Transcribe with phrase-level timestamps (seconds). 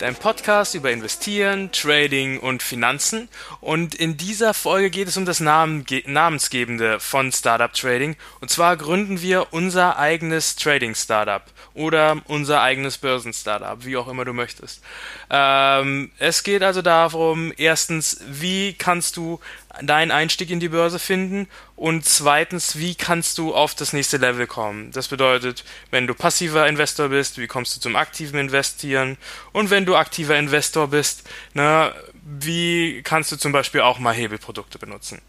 [0.00, 3.28] dein Podcast über Investieren, Trading und Finanzen.
[3.60, 8.16] Und in dieser Folge geht es um das Namen, Namensgebende von Startup Trading.
[8.40, 11.42] Und zwar gründen wir unser eigenes Trading Startup
[11.74, 14.82] oder unser eigenes Börsen-Startup, wie auch immer du möchtest.
[15.28, 19.38] Ähm, es geht also darum, erstens, wie kannst du
[19.82, 24.46] deinen Einstieg in die Börse finden und zweitens, wie kannst du auf das nächste Level
[24.46, 24.90] kommen?
[24.92, 29.16] Das bedeutet, wenn du passiver Investor bist, wie kommst du zum aktiven Investieren?
[29.52, 34.78] Und wenn du aktiver Investor bist, na, wie kannst du zum Beispiel auch mal Hebelprodukte
[34.78, 35.22] benutzen?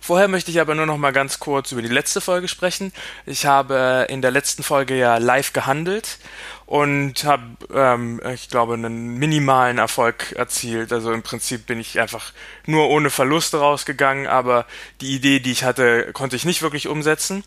[0.00, 2.92] Vorher möchte ich aber nur noch mal ganz kurz über die letzte Folge sprechen.
[3.26, 6.18] Ich habe in der letzten Folge ja live gehandelt
[6.68, 10.92] und habe, ähm, ich glaube, einen minimalen Erfolg erzielt.
[10.92, 12.34] Also im Prinzip bin ich einfach
[12.66, 14.66] nur ohne Verluste rausgegangen, aber
[15.00, 17.42] die Idee, die ich hatte, konnte ich nicht wirklich umsetzen.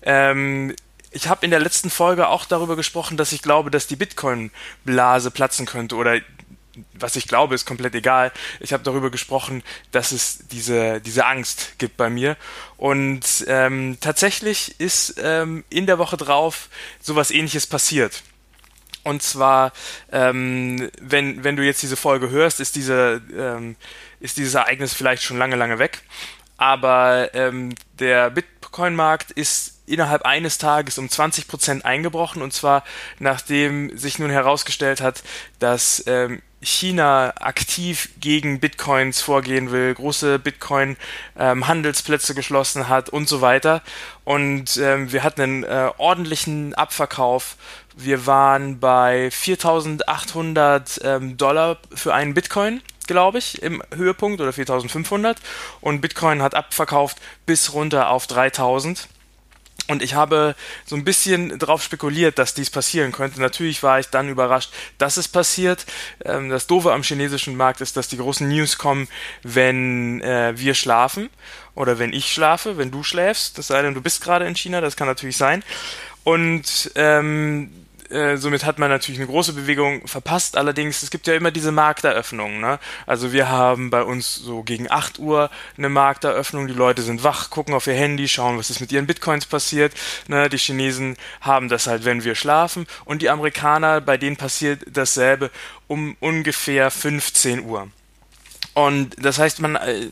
[0.00, 0.74] Ähm,
[1.10, 5.30] ich habe in der letzten Folge auch darüber gesprochen, dass ich glaube, dass die Bitcoin-Blase
[5.30, 6.18] platzen könnte oder
[6.94, 8.32] was ich glaube, ist komplett egal.
[8.58, 12.38] Ich habe darüber gesprochen, dass es diese, diese Angst gibt bei mir.
[12.78, 16.70] Und ähm, tatsächlich ist ähm, in der Woche drauf
[17.02, 18.22] sowas ähnliches passiert.
[19.04, 19.72] Und zwar,
[20.10, 23.76] ähm, wenn, wenn du jetzt diese Folge hörst, ist, diese, ähm,
[24.20, 26.02] ist dieses Ereignis vielleicht schon lange, lange weg.
[26.56, 32.84] Aber ähm, der Bitcoin-Markt ist innerhalb eines Tages um 20 Prozent eingebrochen und zwar
[33.18, 35.22] nachdem sich nun herausgestellt hat,
[35.58, 43.40] dass ähm, China aktiv gegen Bitcoins vorgehen will, große Bitcoin-Handelsplätze ähm, geschlossen hat und so
[43.40, 43.82] weiter.
[44.24, 47.56] Und ähm, wir hatten einen äh, ordentlichen Abverkauf.
[47.96, 55.38] Wir waren bei 4.800 ähm, Dollar für einen Bitcoin glaube ich, im Höhepunkt oder 4500
[55.80, 59.08] und Bitcoin hat abverkauft bis runter auf 3000.
[59.88, 60.54] Und ich habe
[60.86, 63.40] so ein bisschen darauf spekuliert, dass dies passieren könnte.
[63.40, 65.84] Natürlich war ich dann überrascht, dass es passiert.
[66.24, 69.08] Ähm, das Doofe am chinesischen Markt ist, dass die großen News kommen,
[69.42, 71.30] wenn äh, wir schlafen
[71.74, 73.58] oder wenn ich schlafe, wenn du schläfst.
[73.58, 75.64] Das sei denn, du bist gerade in China, das kann natürlich sein.
[76.24, 77.70] Und ähm,
[78.12, 80.56] äh, somit hat man natürlich eine große Bewegung verpasst.
[80.56, 82.60] Allerdings, es gibt ja immer diese Markteröffnungen.
[82.60, 82.78] Ne?
[83.06, 86.66] Also wir haben bei uns so gegen 8 Uhr eine Markteröffnung.
[86.66, 89.94] Die Leute sind wach, gucken auf ihr Handy, schauen, was ist mit ihren Bitcoins passiert.
[90.28, 90.48] Ne?
[90.50, 92.86] Die Chinesen haben das halt, wenn wir schlafen.
[93.06, 95.50] Und die Amerikaner, bei denen passiert dasselbe
[95.88, 97.88] um ungefähr 15 Uhr.
[98.74, 100.08] Und das heißt, man äh,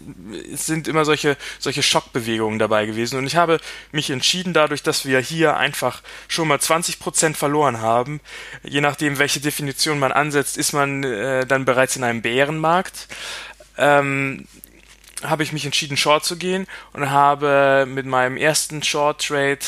[0.53, 3.19] es sind immer solche solche Schockbewegungen dabei gewesen.
[3.19, 3.59] Und ich habe
[3.93, 8.20] mich entschieden, dadurch, dass wir hier einfach schon mal 20 Prozent verloren haben,
[8.62, 13.09] je nachdem, welche Definition man ansetzt, ist man äh, dann bereits in einem Bärenmarkt.
[13.78, 14.47] Ähm,
[15.22, 19.59] habe ich mich entschieden, Short zu gehen und habe mit meinem ersten Short Trade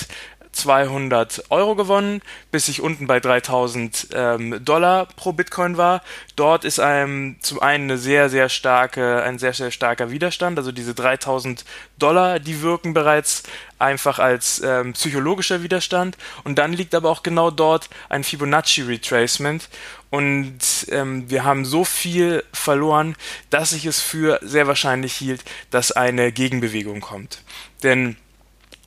[0.53, 6.03] 200 Euro gewonnen, bis ich unten bei 3000 ähm, Dollar pro Bitcoin war.
[6.37, 10.59] Dort ist einem zum einen eine sehr, sehr starke, ein sehr, sehr starker Widerstand.
[10.59, 11.65] Also diese 3000
[11.99, 13.43] Dollar, die wirken bereits
[13.79, 16.17] einfach als ähm, psychologischer Widerstand.
[16.45, 19.69] Und dann liegt aber auch genau dort ein Fibonacci Retracement.
[20.11, 20.59] Und
[20.91, 23.17] ähm, wir haben so viel verloren,
[23.51, 27.43] dass ich es für sehr wahrscheinlich hielt, dass eine Gegenbewegung kommt.
[27.83, 28.17] Denn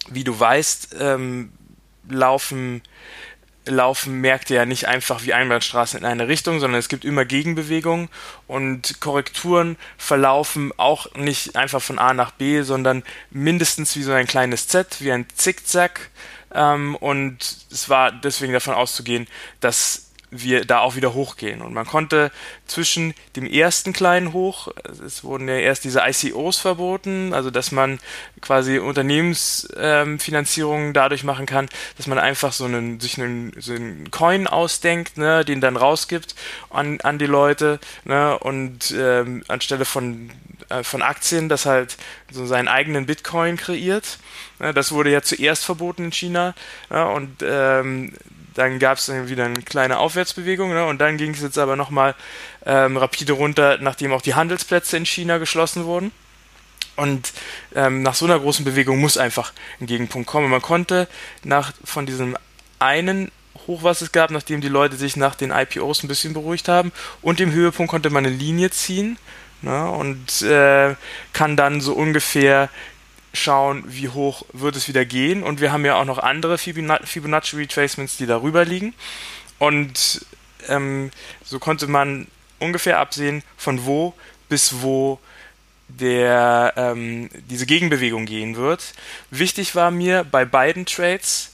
[0.09, 1.51] wie du weißt, ähm,
[2.09, 2.81] laufen,
[3.65, 8.09] laufen Märkte ja nicht einfach wie Einbahnstraßen in eine Richtung, sondern es gibt immer Gegenbewegungen
[8.47, 14.27] und Korrekturen verlaufen auch nicht einfach von A nach B, sondern mindestens wie so ein
[14.27, 16.09] kleines Z, wie ein Zickzack.
[16.53, 17.37] Ähm, und
[17.71, 19.27] es war deswegen davon auszugehen,
[19.59, 20.04] dass
[20.41, 21.61] wir da auch wieder hochgehen.
[21.61, 22.31] Und man konnte
[22.65, 24.69] zwischen dem ersten kleinen Hoch,
[25.05, 27.99] es wurden ja erst diese ICOs verboten, also dass man
[28.41, 34.09] quasi Unternehmensfinanzierungen ähm, dadurch machen kann, dass man einfach so einen, sich einen, so einen
[34.11, 36.35] Coin ausdenkt, ne, den dann rausgibt
[36.69, 40.31] an, an die Leute, ne, und ähm, anstelle von,
[40.69, 41.97] äh, von Aktien, das halt
[42.31, 44.19] so seinen eigenen Bitcoin kreiert.
[44.59, 46.55] Ne, das wurde ja zuerst verboten in China,
[46.89, 48.13] ja, und ähm,
[48.55, 50.85] dann gab es wieder eine kleine Aufwärtsbewegung ne?
[50.85, 52.15] und dann ging es jetzt aber nochmal
[52.65, 56.11] ähm, rapide runter, nachdem auch die Handelsplätze in China geschlossen wurden.
[56.95, 57.33] Und
[57.75, 60.49] ähm, nach so einer großen Bewegung muss einfach ein Gegenpunkt kommen.
[60.49, 61.09] Man konnte
[61.43, 62.37] nach von diesem
[62.79, 63.31] einen
[63.67, 66.91] Hoch, was es gab, nachdem die Leute sich nach den IPOs ein bisschen beruhigt haben,
[67.21, 69.17] und dem Höhepunkt konnte man eine Linie ziehen
[69.61, 70.95] ne, und äh,
[71.33, 72.69] kann dann so ungefähr
[73.35, 75.43] schauen, wie hoch wird es wieder gehen.
[75.43, 78.93] Und wir haben ja auch noch andere Fibonacci Retracements, die darüber liegen.
[79.59, 80.25] Und
[80.67, 81.11] ähm,
[81.43, 82.27] so konnte man
[82.59, 84.13] ungefähr absehen, von wo
[84.49, 85.19] bis wo
[85.87, 88.93] der ähm, diese Gegenbewegung gehen wird.
[89.29, 91.51] Wichtig war mir bei beiden Trades,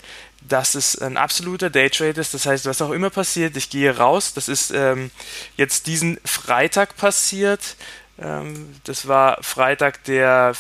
[0.48, 2.34] dass es ein absoluter Daytrade ist.
[2.34, 4.34] Das heißt, was auch immer passiert, ich gehe raus.
[4.34, 5.12] Das ist ähm,
[5.58, 7.76] jetzt diesen Freitag passiert.
[8.20, 10.54] Ähm, das war Freitag, der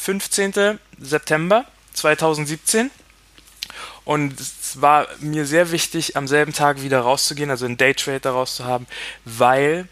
[0.00, 0.78] 15.
[0.98, 2.90] September 2017.
[4.04, 8.56] Und es war mir sehr wichtig, am selben Tag wieder rauszugehen, also einen Daytrade daraus
[8.56, 8.86] zu haben,
[9.24, 9.88] weil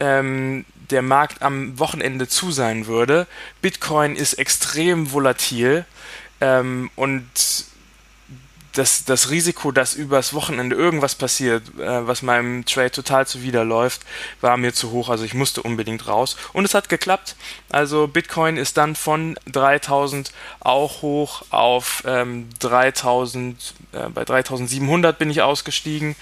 [0.00, 3.26] ähm, der Markt am Wochenende zu sein würde.
[3.60, 5.84] Bitcoin ist extrem volatil
[6.40, 7.30] ähm, und
[8.72, 14.02] das, das Risiko, dass übers Wochenende irgendwas passiert, äh, was meinem Trade total zuwiderläuft,
[14.40, 15.08] war mir zu hoch.
[15.08, 16.36] Also ich musste unbedingt raus.
[16.52, 17.36] Und es hat geklappt.
[17.70, 25.30] Also Bitcoin ist dann von 3000 auch hoch auf ähm, 3000, äh, bei 3700 bin
[25.30, 26.16] ich ausgestiegen.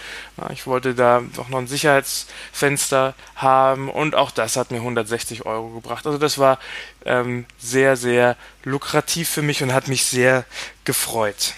[0.53, 5.69] Ich wollte da doch noch ein Sicherheitsfenster haben und auch das hat mir 160 Euro
[5.69, 6.07] gebracht.
[6.07, 6.59] Also das war
[7.05, 10.45] ähm, sehr, sehr lukrativ für mich und hat mich sehr
[10.85, 11.55] gefreut.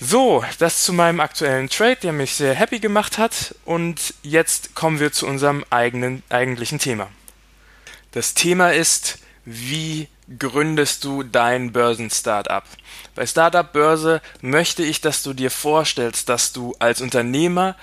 [0.00, 3.54] So, das zu meinem aktuellen Trade, der mich sehr happy gemacht hat.
[3.64, 7.08] Und jetzt kommen wir zu unserem eigenen, eigentlichen Thema.
[8.12, 10.06] Das Thema ist, wie
[10.38, 12.62] gründest du dein Börsen-Startup?
[13.16, 17.74] Bei Startup Börse möchte ich, dass du dir vorstellst, dass du als Unternehmer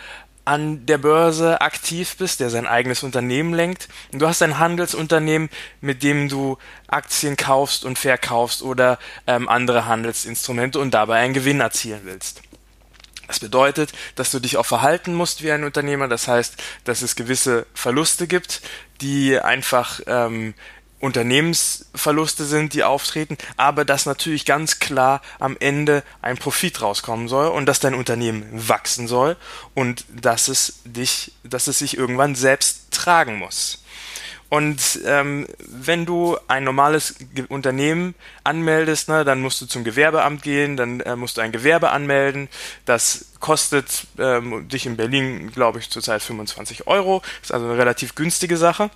[0.46, 3.90] an der Börse aktiv bist, der sein eigenes Unternehmen lenkt.
[4.14, 5.50] Und du hast ein Handelsunternehmen,
[5.82, 6.58] mit dem du
[6.88, 12.42] Aktien kaufst und verkaufst oder ähm, andere Handelsinstrumente und dabei einen Gewinn erzielen willst.
[13.28, 16.08] Das bedeutet, dass du dich auch verhalten musst wie ein Unternehmer.
[16.08, 18.62] Das heißt, dass es gewisse Verluste gibt,
[19.02, 20.54] die einfach ähm,
[21.06, 27.48] Unternehmensverluste sind, die auftreten, aber dass natürlich ganz klar am Ende ein Profit rauskommen soll
[27.48, 29.38] und dass dein Unternehmen wachsen soll
[29.76, 33.84] und dass es dich, dass es sich irgendwann selbst tragen muss.
[34.50, 40.44] Und ähm, wenn du ein normales Ge Unternehmen anmeldest, ne, dann musst du zum Gewerbeamt
[40.44, 42.48] gehen, dann äh, musst du ein Gewerbe anmelden.
[42.86, 47.22] Das kostet ähm, dich in Berlin, glaube ich, zurzeit 25 Euro.
[47.42, 48.90] Ist also eine relativ günstige Sache.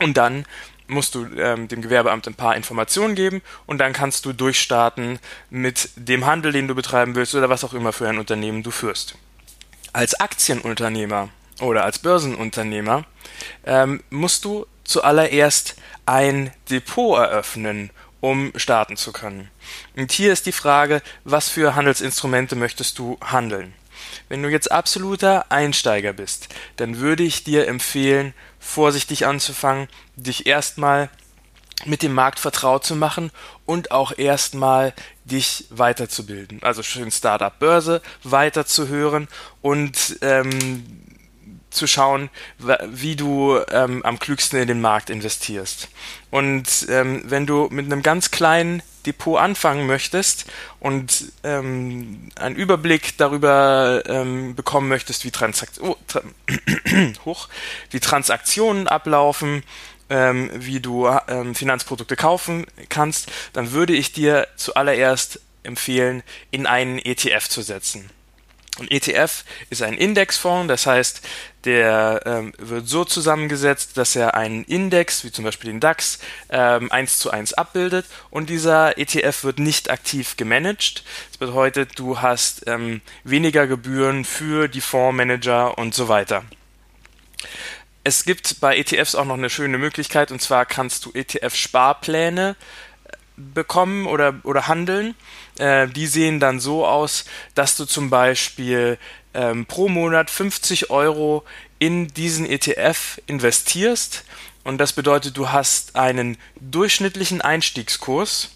[0.00, 0.46] Und dann
[0.90, 5.90] musst du ähm, dem Gewerbeamt ein paar Informationen geben und dann kannst du durchstarten mit
[5.96, 9.14] dem Handel, den du betreiben willst oder was auch immer für ein Unternehmen du führst.
[9.92, 13.04] Als Aktienunternehmer oder als Börsenunternehmer
[13.64, 15.76] ähm, musst du zuallererst
[16.06, 17.90] ein Depot eröffnen,
[18.20, 19.50] um starten zu können.
[19.96, 23.72] Und hier ist die Frage, was für Handelsinstrumente möchtest du handeln?
[24.30, 31.10] Wenn du jetzt absoluter Einsteiger bist, dann würde ich dir empfehlen, vorsichtig anzufangen, dich erstmal
[31.84, 33.32] mit dem Markt vertraut zu machen
[33.66, 34.94] und auch erstmal
[35.24, 36.62] dich weiterzubilden.
[36.62, 39.26] Also schön Startup Börse weiterzuhören
[39.62, 40.84] und ähm,
[41.70, 45.88] zu schauen, wie du ähm, am klügsten in den Markt investierst.
[46.30, 50.46] Und ähm, wenn du mit einem ganz kleinen Depot anfangen möchtest
[50.78, 56.22] und ähm, einen Überblick darüber ähm, bekommen möchtest, wie, Transakt oh, tra
[57.24, 57.48] Hoch,
[57.90, 59.62] wie Transaktionen ablaufen,
[60.10, 66.98] ähm, wie du ähm, Finanzprodukte kaufen kannst, dann würde ich dir zuallererst empfehlen, in einen
[66.98, 68.10] ETF zu setzen.
[68.80, 71.20] Ein ETF ist ein Indexfonds, das heißt,
[71.64, 76.18] der ähm, wird so zusammengesetzt, dass er einen Index, wie zum Beispiel den DAX,
[76.48, 81.04] ähm, 1 zu 1 abbildet und dieser ETF wird nicht aktiv gemanagt.
[81.28, 86.44] Das bedeutet, du hast ähm, weniger Gebühren für die Fondsmanager und so weiter.
[88.02, 92.56] Es gibt bei ETFs auch noch eine schöne Möglichkeit und zwar kannst du ETF-Sparpläne
[93.36, 95.14] bekommen oder, oder handeln.
[95.58, 98.98] Äh, die sehen dann so aus, dass du zum Beispiel
[99.34, 101.44] ähm, pro Monat 50 Euro
[101.78, 104.24] in diesen ETF investierst.
[104.64, 108.50] Und das bedeutet, du hast einen durchschnittlichen Einstiegskurs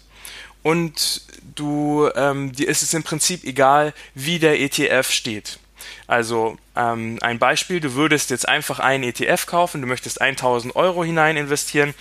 [0.63, 1.21] und
[1.55, 5.59] du, ähm, dir ist es im Prinzip egal, wie der ETF steht.
[6.07, 11.03] Also ähm, ein Beispiel, du würdest jetzt einfach einen ETF kaufen, du möchtest 1000 Euro
[11.03, 11.93] hinein investieren,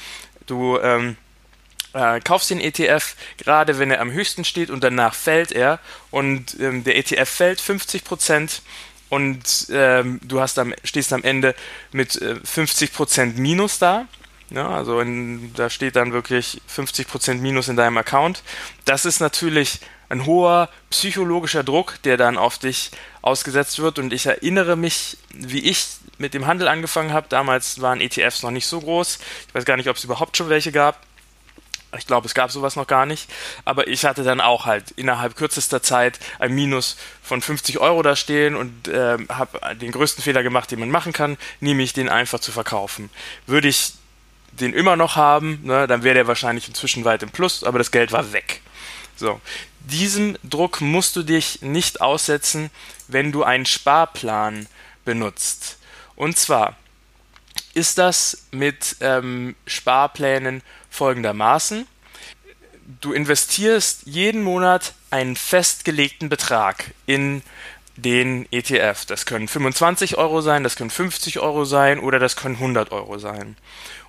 [0.46, 1.16] du ähm,
[1.94, 5.78] äh, kaufst den ETF, gerade wenn er am höchsten steht und danach fällt er
[6.10, 8.62] und ähm, der ETF fällt 50 Prozent
[9.08, 11.54] und ähm, du hast am, stehst am Ende
[11.92, 14.06] mit äh, 50 Prozent Minus da.
[14.50, 18.42] Ja, also in, da steht dann wirklich 50 Prozent Minus in deinem Account.
[18.84, 22.90] Das ist natürlich ein hoher psychologischer Druck, der dann auf dich
[23.22, 23.98] ausgesetzt wird.
[23.98, 25.86] Und ich erinnere mich, wie ich
[26.18, 27.26] mit dem Handel angefangen habe.
[27.28, 29.18] Damals waren ETFs noch nicht so groß.
[29.48, 31.00] Ich weiß gar nicht, ob es überhaupt schon welche gab.
[31.98, 33.30] Ich glaube, es gab sowas noch gar nicht.
[33.64, 38.16] Aber ich hatte dann auch halt innerhalb kürzester Zeit ein Minus von 50 Euro da
[38.16, 42.40] stehen und äh, habe den größten Fehler gemacht, den man machen kann, nämlich den einfach
[42.40, 43.10] zu verkaufen.
[43.46, 43.94] Würde ich
[44.52, 47.90] den immer noch haben, ne, dann wäre der wahrscheinlich inzwischen weit im Plus, aber das
[47.90, 48.60] Geld war weg.
[49.16, 49.40] So,
[49.80, 52.70] diesem Druck musst du dich nicht aussetzen,
[53.08, 54.66] wenn du einen Sparplan
[55.04, 55.78] benutzt.
[56.16, 56.76] Und zwar
[57.74, 60.62] ist das mit ähm, Sparplänen
[60.94, 61.86] folgendermaßen.
[63.00, 67.42] Du investierst jeden Monat einen festgelegten Betrag in
[67.96, 69.04] den ETF.
[69.06, 73.18] Das können 25 Euro sein, das können 50 Euro sein oder das können 100 Euro
[73.18, 73.56] sein.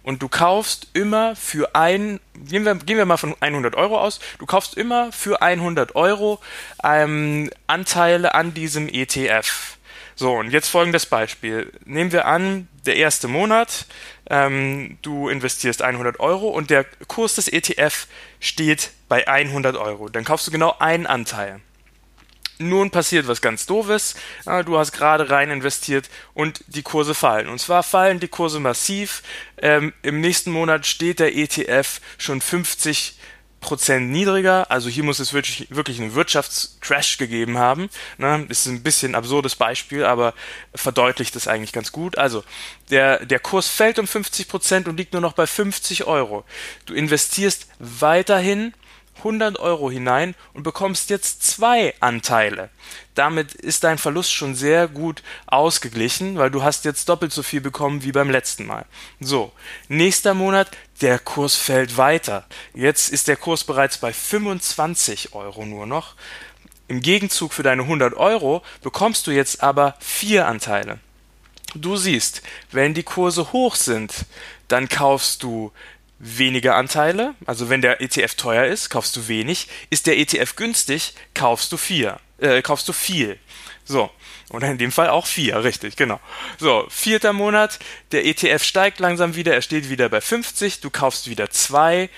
[0.03, 4.19] Und du kaufst immer für ein, gehen wir, gehen wir mal von 100 Euro aus,
[4.39, 6.39] du kaufst immer für 100 Euro
[6.83, 9.74] ähm, Anteile an diesem ETF.
[10.17, 11.71] So, und jetzt folgendes Beispiel.
[11.83, 13.85] Nehmen wir an, der erste Monat,
[14.29, 18.07] ähm, du investierst 100 Euro und der Kurs des ETF
[18.39, 20.07] steht bei 100 Euro.
[20.07, 21.59] Dann kaufst du genau einen Anteil.
[22.57, 24.15] Nun passiert was ganz doofes.
[24.65, 27.49] Du hast gerade rein investiert und die Kurse fallen.
[27.49, 29.23] Und zwar fallen die Kurse massiv.
[29.61, 33.17] Ähm, Im nächsten Monat steht der ETF schon 50
[33.65, 34.69] Prozent niedriger.
[34.69, 37.89] Also hier muss es wirklich, wirklich einen Wirtschaftscrash gegeben haben.
[38.17, 38.45] Ne?
[38.47, 40.33] Das ist ein bisschen ein absurdes Beispiel, aber
[40.75, 42.17] verdeutlicht es eigentlich ganz gut.
[42.17, 42.43] Also
[42.91, 46.45] der, der Kurs fällt um 50 Prozent und liegt nur noch bei 50 Euro.
[46.85, 48.73] Du investierst weiterhin
[49.17, 52.69] 100 Euro hinein und bekommst jetzt zwei Anteile.
[53.15, 57.61] Damit ist dein Verlust schon sehr gut ausgeglichen, weil du hast jetzt doppelt so viel
[57.61, 58.85] bekommen wie beim letzten Mal.
[59.21, 59.53] So,
[59.87, 60.69] nächster Monat,
[61.01, 62.45] der Kurs fällt weiter.
[62.73, 66.15] Jetzt ist der Kurs bereits bei 25 Euro nur noch.
[66.87, 70.99] Im Gegenzug für deine 100 Euro bekommst du jetzt aber vier Anteile.
[71.73, 72.41] Du siehst,
[72.71, 74.25] wenn die Kurse hoch sind,
[74.67, 75.71] dann kaufst du
[76.19, 77.35] weniger Anteile.
[77.45, 79.67] Also wenn der ETF teuer ist, kaufst du wenig.
[79.89, 83.37] Ist der ETF günstig, kaufst du vier, äh, kaufst du viel.
[83.83, 84.09] So.
[84.51, 86.19] Oder in dem Fall auch vier, richtig, genau.
[86.59, 87.79] So, vierter Monat,
[88.11, 92.09] der ETF steigt langsam wieder, er steht wieder bei 50, du kaufst wieder zwei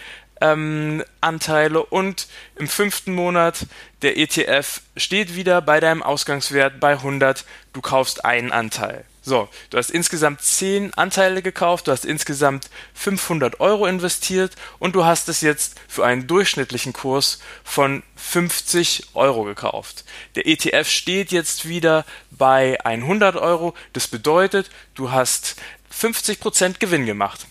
[0.42, 2.28] ähm, Anteile und
[2.58, 3.66] im fünften Monat,
[4.02, 9.06] der ETF steht wieder bei deinem Ausgangswert bei 100, du kaufst einen Anteil.
[9.28, 15.04] So, du hast insgesamt 10 Anteile gekauft, du hast insgesamt 500 Euro investiert und du
[15.04, 20.06] hast es jetzt für einen durchschnittlichen Kurs von 50 Euro gekauft.
[20.38, 23.74] Der ETF steht jetzt wieder bei 100 Euro.
[23.92, 25.58] Das bedeutet, du hast
[25.94, 27.48] 50% Gewinn gemacht.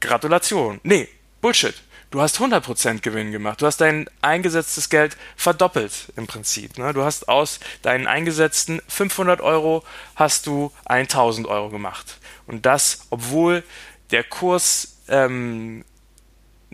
[0.00, 0.80] Gratulation.
[0.82, 1.08] Nee,
[1.40, 1.76] Bullshit
[2.10, 3.60] du hast 100% Gewinn gemacht.
[3.60, 6.78] Du hast dein eingesetztes Geld verdoppelt im Prinzip.
[6.78, 6.92] Ne?
[6.92, 9.84] Du hast aus deinen eingesetzten 500 Euro
[10.16, 12.18] hast du 1000 Euro gemacht.
[12.46, 13.62] Und das, obwohl
[14.10, 15.84] der Kurs ähm,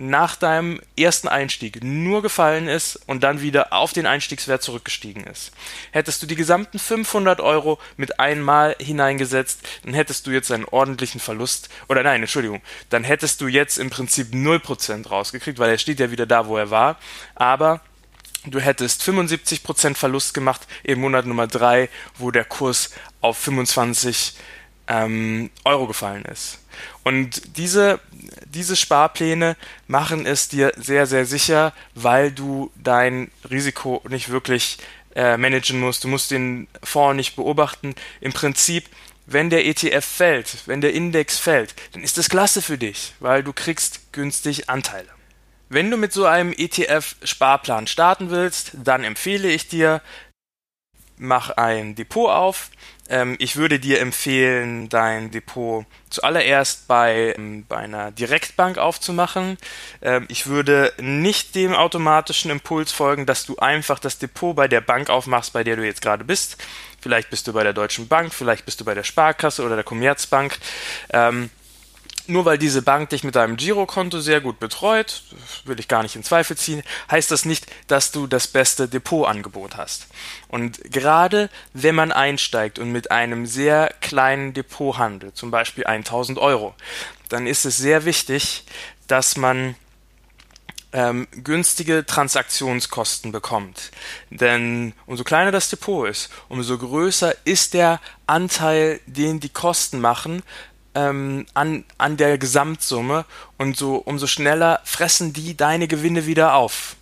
[0.01, 5.53] nach deinem ersten Einstieg nur gefallen ist und dann wieder auf den Einstiegswert zurückgestiegen ist.
[5.93, 11.21] Hättest du die gesamten 500 Euro mit einmal hineingesetzt, dann hättest du jetzt einen ordentlichen
[11.21, 16.01] Verlust, oder nein, Entschuldigung, dann hättest du jetzt im Prinzip 0% rausgekriegt, weil er steht
[16.01, 16.97] ja wieder da, wo er war,
[17.35, 17.83] aber
[18.47, 22.91] du hättest 75% Verlust gemacht im Monat Nummer 3, wo der Kurs
[23.21, 24.35] auf 25
[24.91, 26.59] ähm, Euro gefallen ist.
[27.05, 28.01] Und diese,
[28.45, 29.57] diese Sparpläne
[29.87, 34.79] machen es dir sehr, sehr sicher, weil du dein Risiko nicht wirklich
[35.15, 36.03] äh, managen musst.
[36.03, 37.95] Du musst den Fonds nicht beobachten.
[38.21, 38.89] Im Prinzip,
[39.27, 43.45] wenn der ETF fällt, wenn der Index fällt, dann ist das klasse für dich, weil
[43.45, 45.09] du kriegst günstig Anteile.
[45.69, 50.03] Wenn du mit so einem ETF-Sparplan starten willst, dann empfehle ich dir,
[51.17, 52.71] mach ein Depot auf.
[53.11, 59.59] Ähm, ich würde dir empfehlen, dein Depot zuallererst bei, ähm, bei einer Direktbank aufzumachen.
[60.01, 64.81] Ähm, ich würde nicht dem automatischen Impuls folgen, dass du einfach das Depot bei der
[64.81, 66.57] Bank aufmachst, bei der du jetzt gerade bist.
[67.01, 69.85] Vielleicht bist du bei der Deutschen Bank, vielleicht bist du bei der Sparkasse oder der
[69.85, 70.59] Commerzbank.
[71.13, 71.51] Ähm,
[72.31, 75.23] nur weil diese Bank dich mit deinem Girokonto sehr gut betreut,
[75.65, 79.77] will ich gar nicht in Zweifel ziehen, heißt das nicht, dass du das beste Depotangebot
[79.77, 80.07] hast.
[80.49, 86.39] Und gerade wenn man einsteigt und mit einem sehr kleinen Depot handelt, zum Beispiel 1000
[86.39, 86.75] Euro,
[87.29, 88.65] dann ist es sehr wichtig,
[89.07, 89.75] dass man
[90.93, 93.91] ähm, günstige Transaktionskosten bekommt.
[94.31, 100.43] Denn umso kleiner das Depot ist, umso größer ist der Anteil, den die Kosten machen,
[100.95, 103.25] ähm, an, an der Gesamtsumme
[103.59, 106.97] und so umso schneller fressen die deine Gewinne wieder auf.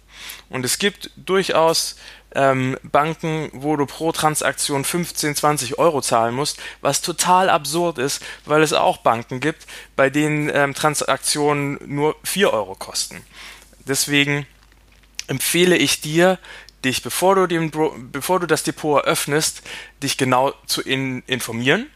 [0.50, 1.97] Und es gibt durchaus
[2.35, 8.23] ähm, Banken, wo du pro Transaktion 15, 20 Euro zahlen musst, was total absurd ist,
[8.45, 9.66] weil es auch Banken gibt,
[9.97, 13.23] bei denen ähm, Transaktionen nur 4 Euro kosten.
[13.87, 14.47] Deswegen
[15.26, 16.38] empfehle ich dir,
[16.85, 17.73] dich, bevor du, den,
[18.12, 19.62] bevor du das Depot eröffnest,
[20.02, 21.87] dich genau zu in, informieren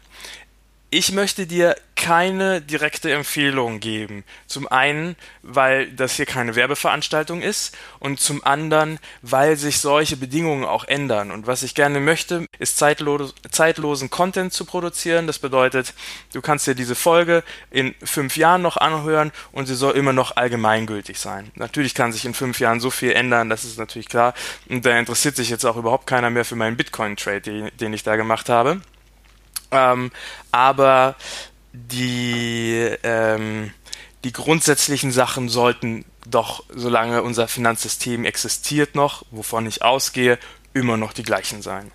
[0.93, 4.23] ich möchte dir keine direkte Empfehlung geben.
[4.45, 10.65] Zum einen, weil das hier keine Werbeveranstaltung ist und zum anderen, weil sich solche Bedingungen
[10.65, 11.31] auch ändern.
[11.31, 15.25] Und was ich gerne möchte, ist zeitlos, zeitlosen Content zu produzieren.
[15.25, 15.95] Das bedeutet,
[16.31, 20.35] du kannst dir diese Folge in fünf Jahren noch anhören und sie soll immer noch
[20.35, 21.51] allgemeingültig sein.
[21.55, 24.35] Natürlich kann sich in fünf Jahren so viel ändern, das ist natürlich klar.
[24.69, 28.03] Und da interessiert sich jetzt auch überhaupt keiner mehr für meinen Bitcoin-Trade, den, den ich
[28.03, 28.81] da gemacht habe.
[29.73, 30.11] Ähm,
[30.51, 31.15] aber
[31.73, 33.73] die, ähm,
[34.23, 40.37] die grundsätzlichen Sachen sollten doch, solange unser Finanzsystem existiert noch, wovon ich ausgehe,
[40.73, 41.91] immer noch die gleichen sein.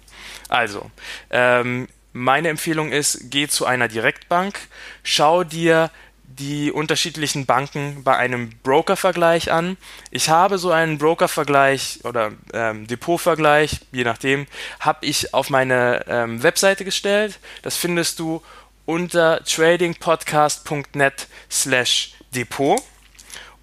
[0.48, 0.90] Also,
[1.30, 4.58] ähm, meine Empfehlung ist, geh zu einer Direktbank,
[5.02, 5.90] schau dir
[6.28, 9.76] die unterschiedlichen Banken bei einem Broker-Vergleich an.
[10.10, 14.46] Ich habe so einen Broker-Vergleich oder ähm, Depot-Vergleich, je nachdem,
[14.80, 17.40] habe ich auf meine ähm, Webseite gestellt.
[17.62, 18.42] Das findest du
[18.84, 22.80] unter tradingpodcast.net slash Depot.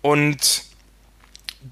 [0.01, 0.65] Und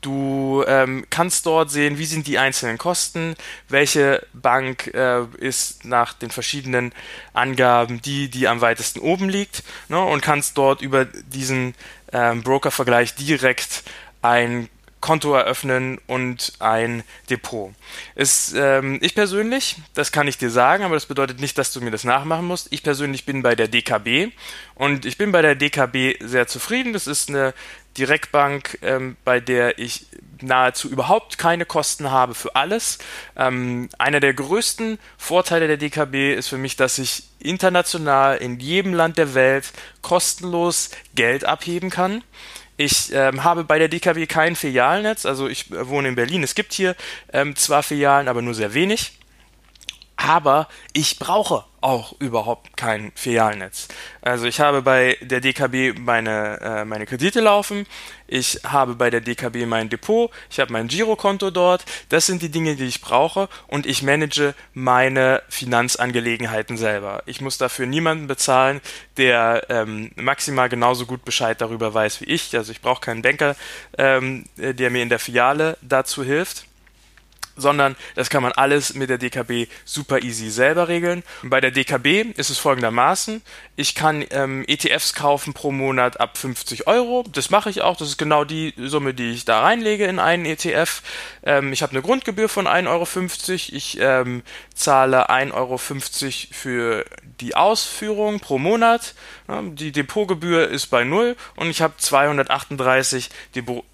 [0.01, 3.35] Du ähm, kannst dort sehen, wie sind die einzelnen Kosten,
[3.69, 6.93] welche Bank äh, ist nach den verschiedenen
[7.33, 11.75] Angaben die, die am weitesten oben liegt ne, und kannst dort über diesen
[12.11, 13.83] ähm, Broker-Vergleich direkt
[14.23, 14.69] ein
[15.03, 17.73] Konto eröffnen und ein Depot.
[18.15, 21.81] Ist, ähm, ich persönlich, das kann ich dir sagen, aber das bedeutet nicht, dass du
[21.81, 22.69] mir das nachmachen musst.
[22.71, 24.31] Ich persönlich bin bei der DKB
[24.75, 26.93] und ich bin bei der DKB sehr zufrieden.
[26.93, 27.53] Das ist eine
[27.97, 30.05] Direktbank, ähm, bei der ich
[30.39, 32.97] nahezu überhaupt keine Kosten habe für alles.
[33.35, 38.93] Ähm, einer der größten Vorteile der DKB ist für mich, dass ich international in jedem
[38.93, 42.23] Land der Welt kostenlos Geld abheben kann.
[42.75, 46.43] Ich ähm, habe bei der DKB kein Filialnetz, also ich äh, wohne in Berlin.
[46.43, 46.95] Es gibt hier
[47.31, 49.11] ähm, zwar Filialen, aber nur sehr wenig.
[50.15, 53.89] Aber ich brauche auch überhaupt kein Filialnetz.
[54.21, 57.85] Also ich habe bei der DKB meine, äh, meine Kredite laufen,
[58.25, 62.49] ich habe bei der DKB mein Depot, ich habe mein Girokonto dort, das sind die
[62.49, 67.21] Dinge, die ich brauche und ich manage meine Finanzangelegenheiten selber.
[67.25, 68.79] Ich muss dafür niemanden bezahlen,
[69.17, 72.55] der ähm, maximal genauso gut Bescheid darüber weiß wie ich.
[72.55, 73.57] Also ich brauche keinen Banker,
[73.97, 76.65] ähm, der mir in der Filiale dazu hilft
[77.55, 81.23] sondern das kann man alles mit der DKB super easy selber regeln.
[81.41, 83.41] Und bei der DKB ist es folgendermaßen,
[83.75, 88.09] ich kann ähm, ETFs kaufen pro Monat ab 50 Euro, das mache ich auch, das
[88.09, 91.01] ist genau die Summe, die ich da reinlege in einen ETF.
[91.43, 93.07] Ähm, ich habe eine Grundgebühr von 1,50 Euro,
[93.75, 97.05] ich ähm, zahle 1,50 Euro für
[97.39, 99.15] die Ausführung pro Monat,
[99.47, 103.29] die Depotgebühr ist bei 0 und ich habe 238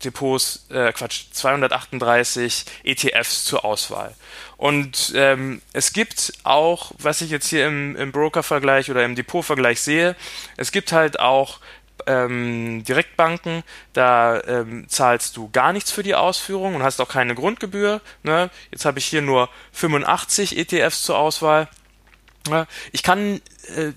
[0.04, 4.14] Depots, äh, Quatsch, 238 ETFs zur Auswahl.
[4.58, 9.82] Und ähm, es gibt auch, was ich jetzt hier im, im Broker-Vergleich oder im Depot-Vergleich
[9.82, 10.16] sehe,
[10.56, 11.60] es gibt halt auch
[12.06, 17.36] ähm, Direktbanken, da ähm, zahlst du gar nichts für die Ausführung und hast auch keine
[17.36, 18.02] Grundgebühr.
[18.24, 18.50] Ne?
[18.72, 21.68] Jetzt habe ich hier nur 85 ETFs zur Auswahl.
[22.92, 23.42] Ich kann
[23.76, 23.92] äh,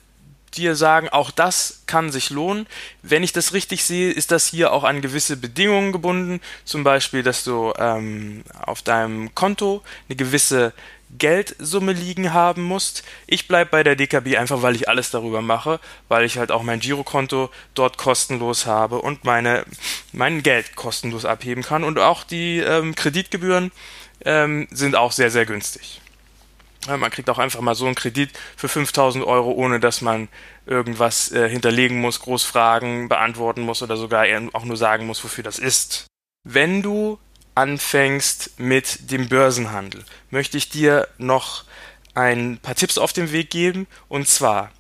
[0.57, 2.67] dir sagen, auch das kann sich lohnen.
[3.03, 6.41] Wenn ich das richtig sehe, ist das hier auch an gewisse Bedingungen gebunden.
[6.65, 10.73] Zum Beispiel, dass du ähm, auf deinem Konto eine gewisse
[11.19, 13.05] Geldsumme liegen haben musst.
[13.27, 16.63] Ich bleibe bei der DKB einfach, weil ich alles darüber mache, weil ich halt auch
[16.63, 19.65] mein Girokonto dort kostenlos habe und meine,
[20.13, 21.85] mein Geld kostenlos abheben kann.
[21.85, 23.73] Und auch die ähm, Kreditgebühren
[24.25, 26.02] ähm, sind auch sehr, sehr günstig.
[26.89, 30.29] Man kriegt auch einfach mal so einen Kredit für 5000 Euro, ohne dass man
[30.67, 35.59] irgendwas äh, hinterlegen muss, Großfragen beantworten muss oder sogar auch nur sagen muss, wofür das
[35.59, 36.07] ist.
[36.45, 37.19] Wenn du
[37.55, 41.65] anfängst mit dem Börsenhandel, möchte ich dir noch
[42.15, 43.87] ein paar Tipps auf den Weg geben.
[44.09, 44.71] Und zwar,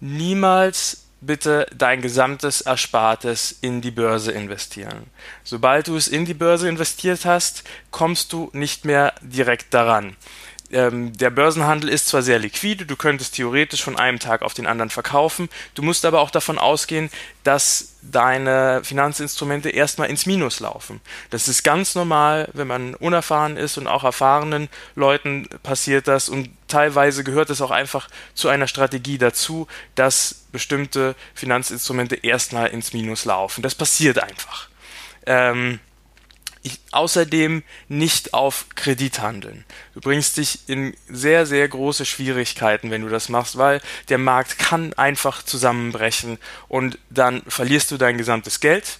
[0.00, 5.10] niemals bitte dein gesamtes Erspartes in die Börse investieren.
[5.42, 10.16] Sobald du es in die Börse investiert hast, kommst du nicht mehr direkt daran
[10.72, 14.66] ähm, der Börsenhandel ist zwar sehr liquide, du könntest theoretisch von einem Tag auf den
[14.66, 17.10] anderen verkaufen, du musst aber auch davon ausgehen,
[17.44, 21.00] dass deine Finanzinstrumente erstmal ins Minus laufen.
[21.30, 26.50] Das ist ganz normal, wenn man unerfahren ist und auch erfahrenen Leuten passiert das und
[26.68, 33.24] teilweise gehört es auch einfach zu einer Strategie dazu, dass bestimmte Finanzinstrumente erstmal ins Minus
[33.24, 33.62] laufen.
[33.62, 34.68] Das passiert einfach.
[35.26, 35.80] Ähm,
[36.92, 39.64] außerdem nicht auf Kredit handeln.
[39.94, 44.58] Du bringst dich in sehr, sehr große Schwierigkeiten, wenn du das machst, weil der Markt
[44.58, 48.98] kann einfach zusammenbrechen und dann verlierst du dein gesamtes Geld,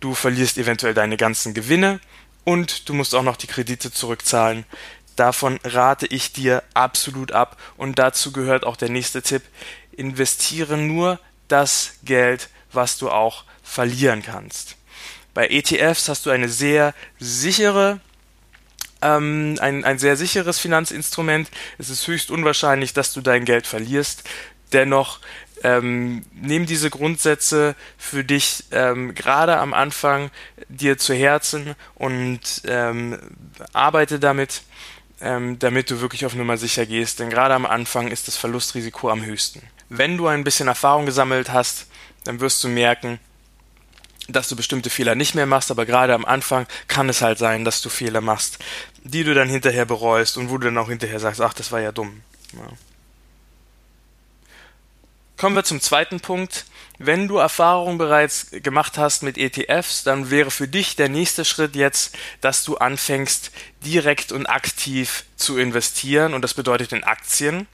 [0.00, 2.00] du verlierst eventuell deine ganzen Gewinne
[2.44, 4.64] und du musst auch noch die Kredite zurückzahlen.
[5.16, 9.42] Davon rate ich dir absolut ab und dazu gehört auch der nächste Tipp.
[9.92, 14.76] Investiere nur das Geld, was du auch verlieren kannst.
[15.34, 18.00] Bei ETFs hast du eine sehr sichere
[19.02, 21.50] ähm, ein, ein sehr sicheres Finanzinstrument.
[21.78, 24.24] Es ist höchst unwahrscheinlich, dass du dein Geld verlierst.
[24.72, 25.20] Dennoch
[25.62, 30.30] ähm, nimm diese Grundsätze für dich ähm, gerade am Anfang
[30.68, 33.18] dir zu Herzen und ähm,
[33.72, 34.62] arbeite damit,
[35.20, 37.20] ähm, damit du wirklich auf Nummer sicher gehst.
[37.20, 39.62] Denn gerade am Anfang ist das Verlustrisiko am höchsten.
[39.88, 41.88] Wenn du ein bisschen Erfahrung gesammelt hast,
[42.24, 43.18] dann wirst du merken,
[44.32, 47.64] dass du bestimmte Fehler nicht mehr machst, aber gerade am Anfang kann es halt sein,
[47.64, 48.58] dass du Fehler machst,
[49.02, 51.80] die du dann hinterher bereust und wo du dann auch hinterher sagst, ach, das war
[51.80, 52.22] ja dumm.
[52.52, 52.68] Ja.
[55.36, 56.66] Kommen wir zum zweiten Punkt.
[56.98, 61.74] Wenn du Erfahrung bereits gemacht hast mit ETFs, dann wäre für dich der nächste Schritt
[61.74, 63.50] jetzt, dass du anfängst,
[63.82, 67.66] direkt und aktiv zu investieren und das bedeutet in Aktien.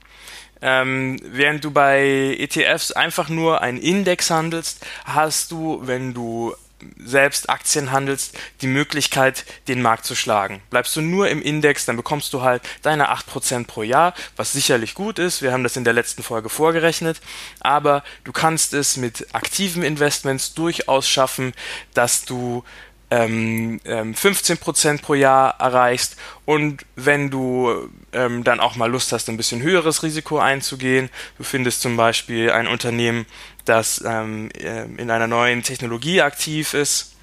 [0.61, 6.55] Ähm, während du bei ETFs einfach nur einen Index handelst, hast du, wenn du
[7.03, 10.61] selbst Aktien handelst, die Möglichkeit, den Markt zu schlagen.
[10.69, 14.93] Bleibst du nur im Index, dann bekommst du halt deine 8% pro Jahr, was sicherlich
[14.93, 15.41] gut ist.
[15.41, 17.19] Wir haben das in der letzten Folge vorgerechnet.
[17.59, 21.53] Aber du kannst es mit aktiven Investments durchaus schaffen,
[21.93, 22.63] dass du
[23.09, 26.17] ähm, ähm, 15% pro Jahr erreichst.
[26.45, 31.43] Und wenn du ähm, dann auch mal Lust hast, ein bisschen höheres Risiko einzugehen, du
[31.43, 33.25] findest zum Beispiel ein Unternehmen,
[33.65, 37.16] das ähm, äh, in einer neuen Technologie aktiv ist,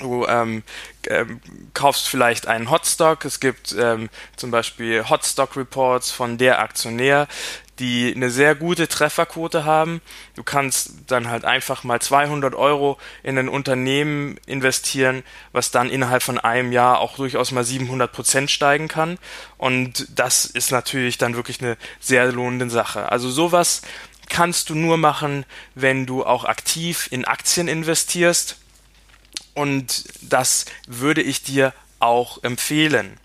[0.00, 0.62] Du ähm,
[1.08, 1.40] ähm,
[1.74, 3.24] kaufst vielleicht einen Hotstock.
[3.24, 7.28] Es gibt ähm, zum Beispiel Hotstock Reports von der Aktionär,
[7.78, 10.00] die eine sehr gute Trefferquote haben.
[10.34, 16.22] Du kannst dann halt einfach mal 200 Euro in ein Unternehmen investieren, was dann innerhalb
[16.22, 19.18] von einem Jahr auch durchaus mal 700 Prozent steigen kann.
[19.56, 23.10] Und das ist natürlich dann wirklich eine sehr lohnende Sache.
[23.10, 23.82] Also sowas
[24.28, 28.59] kannst du nur machen, wenn du auch aktiv in Aktien investierst.
[29.54, 33.18] Und das würde ich dir auch empfehlen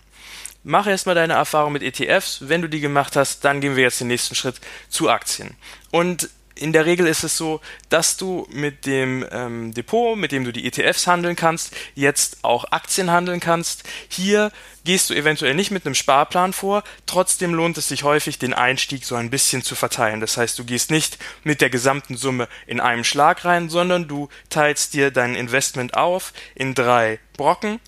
[0.66, 2.40] mach erstmal deine Erfahrung mit ETFs.
[2.42, 5.56] Wenn du die gemacht hast, dann gehen wir jetzt den nächsten Schritt zu Aktien.
[5.90, 10.44] Und in der Regel ist es so, dass du mit dem ähm, Depot, mit dem
[10.44, 13.84] du die ETFs handeln kannst, jetzt auch Aktien handeln kannst.
[14.08, 14.50] Hier
[14.84, 19.04] gehst du eventuell nicht mit einem Sparplan vor, trotzdem lohnt es sich häufig, den Einstieg
[19.04, 20.20] so ein bisschen zu verteilen.
[20.20, 24.28] Das heißt, du gehst nicht mit der gesamten Summe in einem Schlag rein, sondern du
[24.48, 27.80] teilst dir dein Investment auf in drei Brocken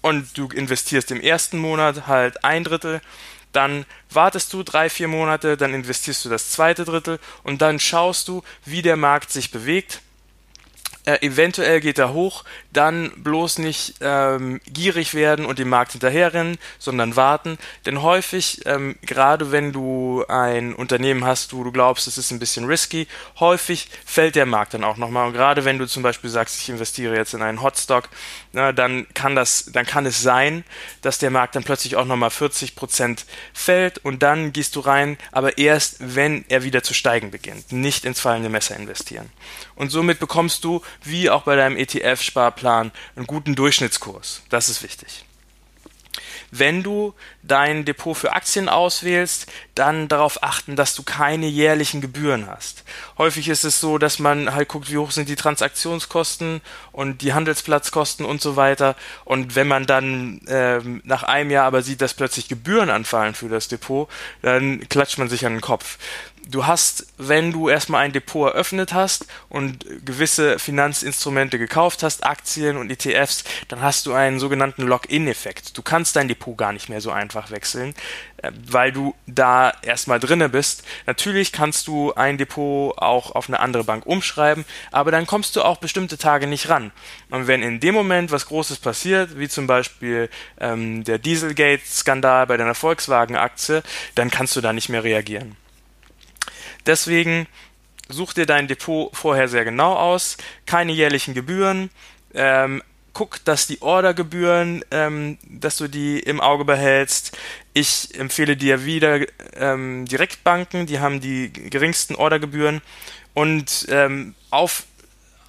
[0.00, 3.00] und du investierst im ersten Monat halt ein Drittel,
[3.52, 8.28] dann wartest du drei, vier Monate, dann investierst du das zweite Drittel und dann schaust
[8.28, 10.00] du, wie der Markt sich bewegt
[11.04, 16.58] äh, eventuell geht er hoch, dann bloß nicht ähm, gierig werden und dem Markt hinterherrennen,
[16.78, 17.58] sondern warten.
[17.86, 22.38] Denn häufig, ähm, gerade wenn du ein Unternehmen hast, wo du glaubst, es ist ein
[22.38, 23.08] bisschen risky,
[23.40, 25.26] häufig fällt der Markt dann auch nochmal.
[25.26, 28.08] Und gerade wenn du zum Beispiel sagst, ich investiere jetzt in einen Hotstock,
[28.52, 30.64] na, dann kann das, dann kann es sein,
[31.00, 35.16] dass der Markt dann plötzlich auch nochmal 40 Prozent fällt und dann gehst du rein,
[35.32, 39.30] aber erst wenn er wieder zu steigen beginnt, nicht ins fallende Messer investieren.
[39.74, 44.42] Und somit bekommst du wie auch bei deinem ETF-Sparplan einen guten Durchschnittskurs.
[44.50, 45.24] Das ist wichtig.
[46.54, 52.46] Wenn du dein Depot für Aktien auswählst, dann darauf achten, dass du keine jährlichen Gebühren
[52.46, 52.84] hast.
[53.16, 56.60] Häufig ist es so, dass man halt guckt, wie hoch sind die Transaktionskosten
[56.92, 58.96] und die Handelsplatzkosten und so weiter.
[59.24, 63.48] Und wenn man dann ähm, nach einem Jahr aber sieht, dass plötzlich Gebühren anfallen für
[63.48, 64.10] das Depot,
[64.42, 65.96] dann klatscht man sich an den Kopf
[66.48, 72.76] du hast, wenn du erstmal ein Depot eröffnet hast und gewisse Finanzinstrumente gekauft hast, Aktien
[72.76, 75.76] und ETFs, dann hast du einen sogenannten Login-Effekt.
[75.76, 77.94] Du kannst dein Depot gar nicht mehr so einfach wechseln,
[78.38, 80.84] äh, weil du da erstmal drinne bist.
[81.06, 85.62] Natürlich kannst du ein Depot auch auf eine andere Bank umschreiben, aber dann kommst du
[85.62, 86.92] auch bestimmte Tage nicht ran.
[87.30, 90.28] Und wenn in dem Moment was Großes passiert, wie zum Beispiel
[90.60, 93.82] ähm, der Dieselgate-Skandal bei deiner Volkswagen-Aktie,
[94.14, 95.56] dann kannst du da nicht mehr reagieren.
[96.86, 97.46] Deswegen
[98.08, 101.90] such dir dein Depot vorher sehr genau aus, keine jährlichen Gebühren,
[102.34, 107.36] ähm, guck, dass die Ordergebühren, ähm, dass du die im Auge behältst.
[107.74, 109.20] Ich empfehle dir wieder
[109.54, 112.80] ähm, Direktbanken, die haben die geringsten Ordergebühren
[113.34, 114.84] und ähm, auf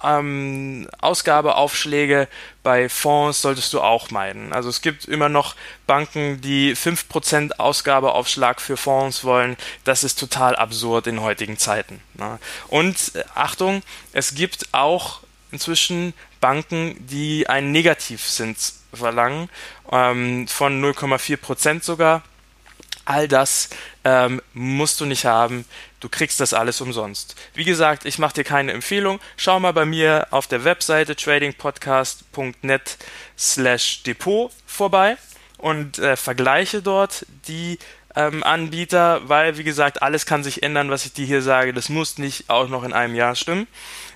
[0.04, 2.28] ähm, Ausgabeaufschläge
[2.62, 4.52] bei Fonds solltest du auch meiden.
[4.52, 5.54] Also es gibt immer noch
[5.86, 9.56] Banken, die 5% Ausgabeaufschlag für Fonds wollen.
[9.84, 12.00] Das ist total absurd in heutigen Zeiten.
[12.14, 12.38] Ne?
[12.68, 19.48] Und äh, Achtung, es gibt auch inzwischen Banken, die einen Negativzins verlangen,
[19.90, 22.22] ähm, von 0,4% sogar.
[23.06, 23.68] All das
[24.04, 25.64] ähm, musst du nicht haben.
[26.00, 27.34] Du kriegst das alles umsonst.
[27.54, 29.20] Wie gesagt, ich mache dir keine Empfehlung.
[29.36, 32.98] Schau mal bei mir auf der Webseite tradingpodcast.net
[33.38, 35.16] slash Depot vorbei
[35.58, 37.78] und äh, vergleiche dort die
[38.16, 41.72] ähm, Anbieter, weil, wie gesagt, alles kann sich ändern, was ich dir hier sage.
[41.72, 43.66] Das muss nicht auch noch in einem Jahr stimmen.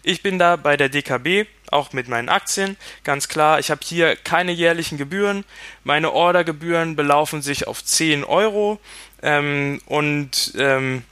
[0.08, 3.58] Ich bin da bei der DKB, auch mit meinen Aktien, ganz klar.
[3.58, 5.44] Ich habe hier keine jährlichen Gebühren.
[5.84, 8.80] Meine Ordergebühren belaufen sich auf 10 Euro
[9.22, 11.04] ähm, und ähm,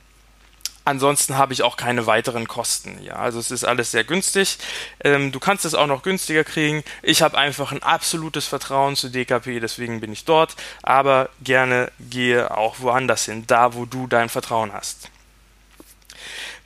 [0.86, 3.02] Ansonsten habe ich auch keine weiteren Kosten.
[3.02, 4.56] Ja, also es ist alles sehr günstig.
[5.02, 6.84] Ähm, du kannst es auch noch günstiger kriegen.
[7.02, 10.54] Ich habe einfach ein absolutes Vertrauen zu DKP, deswegen bin ich dort.
[10.84, 15.10] Aber gerne gehe auch woanders hin, da wo du dein Vertrauen hast.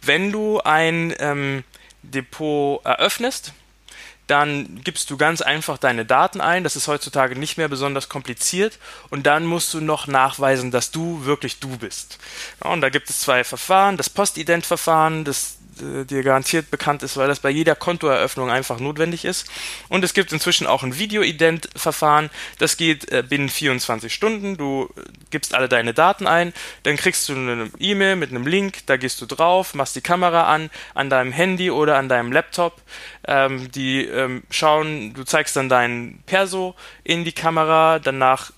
[0.02, 1.64] Wenn du ein ähm,
[2.02, 3.52] Depot eröffnest,
[4.30, 6.62] dann gibst du ganz einfach deine Daten ein.
[6.62, 8.78] Das ist heutzutage nicht mehr besonders kompliziert.
[9.10, 12.18] Und dann musst du noch nachweisen, dass du wirklich du bist.
[12.62, 13.96] Ja, und da gibt es zwei Verfahren.
[13.96, 19.24] Das Postident-Verfahren, das äh, dir garantiert bekannt ist, weil das bei jeder Kontoeröffnung einfach notwendig
[19.24, 19.50] ist.
[19.88, 22.30] Und es gibt inzwischen auch ein Video-Ident-Verfahren.
[22.58, 24.56] Das geht äh, binnen 24 Stunden.
[24.56, 28.86] Du äh, gibst alle deine Daten ein, dann kriegst du eine E-Mail mit einem Link,
[28.86, 32.82] da gehst du drauf, machst die Kamera an, an deinem Handy oder an deinem Laptop.
[33.26, 38.52] Ähm, die ähm, schauen, du zeigst dann deinen Perso in die Kamera, danach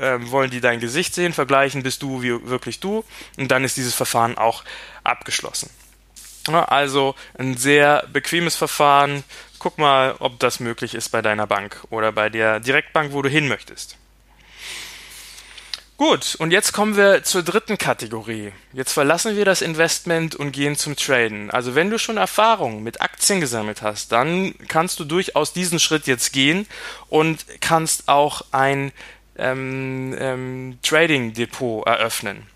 [0.00, 3.04] ähm, wollen die dein Gesicht sehen, vergleichen, bist du wie wirklich du
[3.36, 4.64] und dann ist dieses Verfahren auch
[5.04, 5.70] abgeschlossen.
[6.54, 9.24] Also ein sehr bequemes Verfahren.
[9.58, 13.28] Guck mal, ob das möglich ist bei deiner Bank oder bei der Direktbank, wo du
[13.28, 13.96] hin möchtest.
[15.98, 18.52] Gut, und jetzt kommen wir zur dritten Kategorie.
[18.72, 21.50] Jetzt verlassen wir das Investment und gehen zum Traden.
[21.50, 26.06] Also wenn du schon Erfahrung mit Aktien gesammelt hast, dann kannst du durchaus diesen Schritt
[26.06, 26.68] jetzt gehen
[27.08, 28.92] und kannst auch ein
[29.38, 32.46] ähm, ähm, Trading-Depot eröffnen.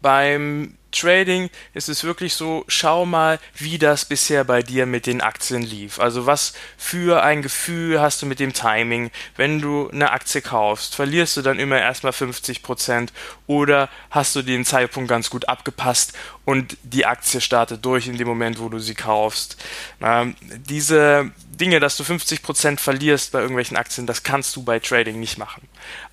[0.00, 5.20] Beim Trading ist es wirklich so, schau mal, wie das bisher bei dir mit den
[5.20, 6.00] Aktien lief.
[6.00, 10.94] Also was für ein Gefühl hast du mit dem Timing, wenn du eine Aktie kaufst?
[10.94, 13.10] Verlierst du dann immer erstmal 50%
[13.46, 18.28] oder hast du den Zeitpunkt ganz gut abgepasst und die Aktie startet durch in dem
[18.28, 19.62] Moment, wo du sie kaufst?
[20.00, 25.20] Ähm, diese Dinge, dass du 50% verlierst bei irgendwelchen Aktien, das kannst du bei Trading
[25.20, 25.68] nicht machen.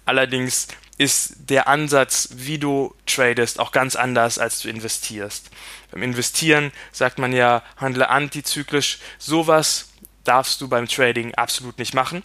[0.06, 5.50] Allerdings ist der Ansatz, wie du tradest, auch ganz anders, als du investierst.
[5.92, 9.00] Beim Investieren sagt man ja, handle antizyklisch.
[9.18, 9.90] Sowas
[10.24, 12.24] darfst du beim Trading absolut nicht machen.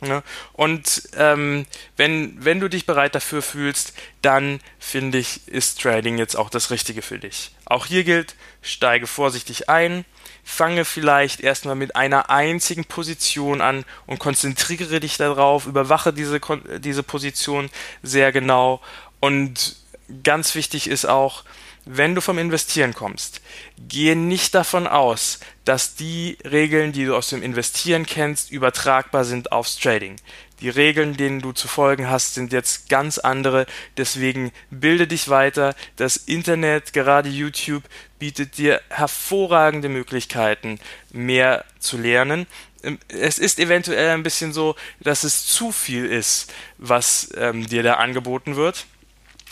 [0.00, 0.22] Ne?
[0.52, 6.36] Und ähm, wenn, wenn du dich bereit dafür fühlst, dann finde ich, ist Trading jetzt
[6.36, 7.52] auch das Richtige für dich.
[7.66, 10.04] Auch hier gilt, steige vorsichtig ein,
[10.42, 16.40] fange vielleicht erstmal mit einer einzigen Position an und konzentriere dich darauf, überwache diese,
[16.78, 17.70] diese Position
[18.02, 18.80] sehr genau.
[19.20, 19.76] Und
[20.24, 21.44] ganz wichtig ist auch,
[21.84, 23.40] wenn du vom Investieren kommst,
[23.88, 29.52] gehe nicht davon aus, dass die Regeln, die du aus dem Investieren kennst, übertragbar sind
[29.52, 30.16] aufs Trading.
[30.60, 33.66] Die Regeln, denen du zu folgen hast, sind jetzt ganz andere.
[33.96, 35.74] Deswegen bilde dich weiter.
[35.96, 37.84] Das Internet, gerade YouTube,
[38.18, 40.78] bietet dir hervorragende Möglichkeiten,
[41.12, 42.46] mehr zu lernen.
[42.82, 47.82] ähm, es ist eventuell ein bisschen so, dass es zu viel ist, was ähm, dir
[47.82, 48.86] da angeboten wird.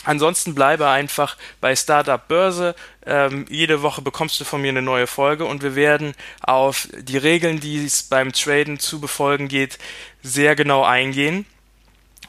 [0.05, 2.75] Ansonsten bleibe einfach bei Startup Börse.
[3.05, 7.19] Ähm, jede Woche bekommst du von mir eine neue Folge und wir werden auf die
[7.19, 9.79] Regeln, die es beim Traden zu befolgen geht,
[10.23, 11.47] sehr genau eingehen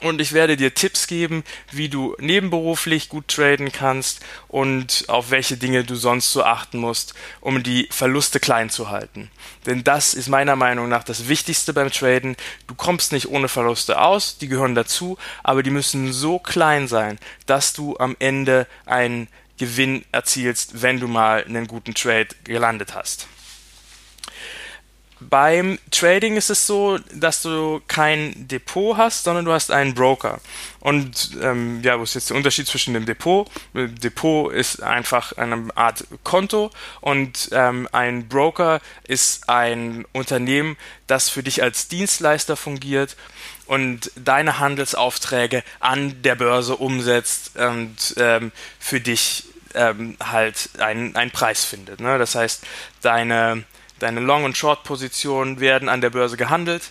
[0.00, 5.56] und ich werde dir Tipps geben, wie du nebenberuflich gut traden kannst und auf welche
[5.56, 9.30] Dinge du sonst so achten musst, um die Verluste klein zu halten.
[9.66, 12.36] Denn das ist meiner Meinung nach das Wichtigste beim Traden.
[12.66, 17.18] Du kommst nicht ohne Verluste aus, die gehören dazu, aber die müssen so klein sein,
[17.46, 23.28] dass du am Ende einen Gewinn erzielst, wenn du mal einen guten Trade gelandet hast.
[25.20, 30.40] Beim Trading ist es so, dass du kein Depot hast, sondern du hast einen Broker.
[30.80, 33.50] Und ähm, ja, wo ist jetzt der Unterschied zwischen dem Depot?
[33.74, 36.70] Depot ist einfach eine Art Konto
[37.02, 43.16] und ähm, ein Broker ist ein Unternehmen, das für dich als Dienstleister fungiert
[43.66, 51.30] und deine Handelsaufträge an der Börse umsetzt und ähm, für dich ähm, halt einen, einen
[51.30, 52.00] Preis findet.
[52.00, 52.18] Ne?
[52.18, 52.64] Das heißt,
[53.02, 53.64] deine
[54.00, 56.90] Deine Long- und Short-Positionen werden an der Börse gehandelt.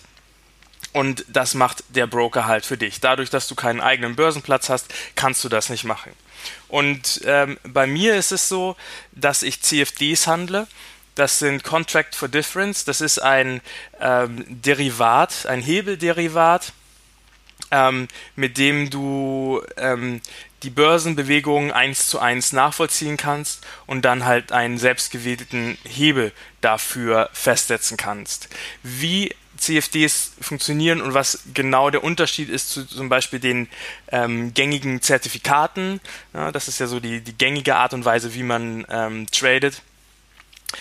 [0.92, 3.00] Und das macht der Broker halt für dich.
[3.00, 6.12] Dadurch, dass du keinen eigenen Börsenplatz hast, kannst du das nicht machen.
[6.68, 8.76] Und ähm, bei mir ist es so,
[9.12, 10.66] dass ich CFDs handle.
[11.14, 12.84] Das sind Contract for Difference.
[12.84, 13.60] Das ist ein
[14.00, 16.72] ähm, Derivat, ein Hebelderivat,
[17.70, 20.20] ähm, mit dem du ähm,
[20.62, 27.96] die Börsenbewegungen eins zu eins nachvollziehen kannst und dann halt einen selbstgewählten Hebel dafür festsetzen
[27.96, 28.48] kannst.
[28.82, 33.68] Wie CFDs funktionieren und was genau der Unterschied ist zu zum Beispiel den
[34.10, 36.00] ähm, gängigen Zertifikaten.
[36.32, 39.82] Ja, das ist ja so die, die gängige Art und Weise, wie man ähm, tradet.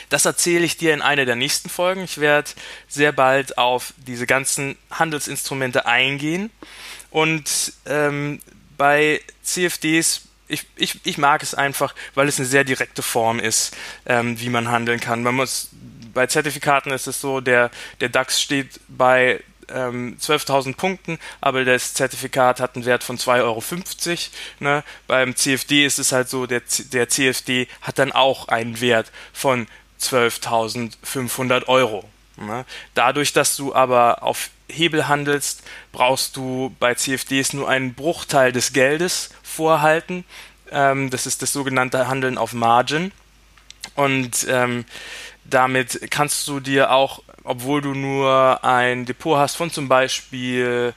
[0.10, 2.04] Das erzähle ich dir in einer der nächsten Folgen.
[2.04, 2.52] Ich werde
[2.88, 6.52] sehr bald auf diese ganzen Handelsinstrumente eingehen.
[7.10, 8.40] Und ähm,
[8.80, 13.76] bei CFDs, ich, ich, ich mag es einfach, weil es eine sehr direkte Form ist,
[14.06, 15.22] ähm, wie man handeln kann.
[15.22, 15.70] Man muss,
[16.14, 21.94] bei Zertifikaten ist es so, der, der DAX steht bei ähm, 12.000 Punkten, aber das
[21.94, 23.64] Zertifikat hat einen Wert von 2,50 Euro.
[24.60, 24.84] Ne?
[25.08, 26.62] Beim CFD ist es halt so, der,
[26.94, 29.68] der CFD hat dann auch einen Wert von
[30.02, 32.10] 12.500 Euro.
[32.38, 32.66] Ne?
[32.94, 38.74] Dadurch, dass du aber auf Hebel handelst, brauchst du bei CFDs nur einen Bruchteil des
[38.74, 40.24] Geldes vorhalten.
[40.72, 43.12] Ähm, das ist das sogenannte Handeln auf Margin.
[43.96, 44.86] Und ähm,
[45.46, 50.94] damit kannst du dir auch, obwohl du nur ein Depot hast von zum Beispiel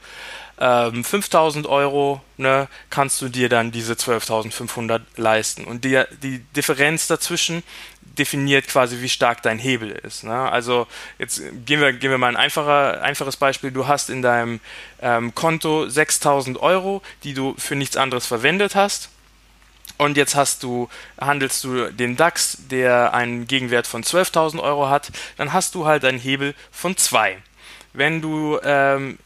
[0.59, 5.65] ähm, 5000 Euro, ne, kannst du dir dann diese 12.500 leisten.
[5.65, 7.63] Und die, die Differenz dazwischen
[8.19, 10.25] definiert quasi, wie stark dein Hebel ist.
[10.25, 10.35] Ne?
[10.35, 10.87] Also
[11.19, 13.71] jetzt gehen wir, gehen wir mal ein einfacher, einfaches Beispiel.
[13.71, 14.61] Du hast in deinem
[15.01, 19.11] ähm, Konto 6000 Euro, die du für nichts anderes verwendet hast.
[19.99, 20.89] Und jetzt hast du,
[21.21, 26.05] handelst du den DAX, der einen Gegenwert von 12.000 Euro hat, dann hast du halt
[26.05, 27.39] einen Hebel von 2.
[27.93, 29.19] Wenn du ähm,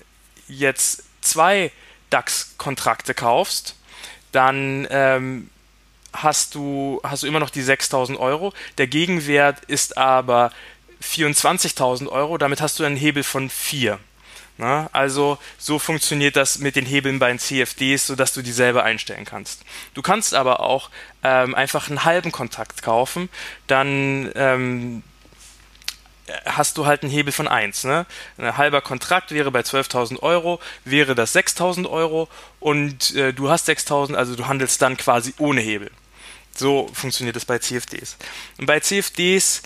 [0.48, 1.70] jetzt zwei
[2.10, 3.76] DAX-Kontrakte kaufst,
[4.32, 5.50] dann ähm,
[6.16, 8.52] hast du, hast du immer noch die 6000 Euro.
[8.78, 10.50] Der Gegenwert ist aber
[11.02, 12.38] 24.000 Euro.
[12.38, 13.98] Damit hast du einen Hebel von 4.
[14.58, 18.84] Na, also so funktioniert das mit den Hebeln bei den CFDs, sodass du die selber
[18.84, 19.62] einstellen kannst.
[19.92, 20.88] Du kannst aber auch
[21.22, 23.28] ähm, einfach einen halben Kontakt kaufen,
[23.66, 25.02] dann ähm,
[26.46, 27.84] hast du halt einen Hebel von 1.
[27.84, 28.06] Ne?
[28.38, 33.68] Ein halber Kontrakt wäre bei 12.000 Euro, wäre das 6.000 Euro und äh, du hast
[33.68, 35.90] 6.000, also du handelst dann quasi ohne Hebel.
[36.56, 38.16] So funktioniert es bei CFDs.
[38.58, 39.62] Und bei CFDs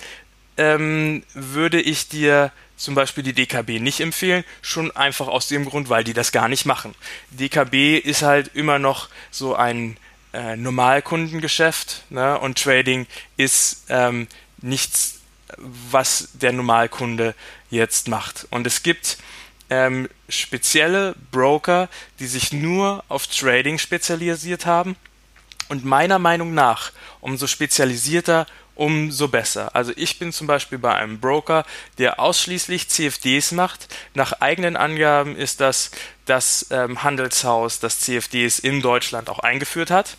[0.57, 5.91] ähm, würde ich dir zum Beispiel die DKB nicht empfehlen, schon einfach aus dem Grund,
[5.91, 6.95] weil die das gar nicht machen.
[7.31, 9.99] DKB ist halt immer noch so ein
[10.33, 12.39] äh, Normalkundengeschäft ne?
[12.39, 14.29] und Trading ist ähm,
[14.63, 15.21] nichts,
[15.59, 17.35] was der Normalkunde
[17.71, 18.47] jetzt macht.
[18.51, 19.19] Und es gibt
[19.69, 24.97] ähm, spezielle Broker, die sich nur auf Trading spezialisiert haben
[25.71, 29.75] und meiner Meinung nach, umso spezialisierter, umso besser.
[29.75, 31.65] Also ich bin zum Beispiel bei einem Broker,
[31.99, 33.89] der ausschließlich CFDs macht.
[34.15, 35.91] Nach eigenen Angaben ist das
[36.27, 40.17] das ähm, Handelshaus, das CFDs in Deutschland auch eingeführt hat.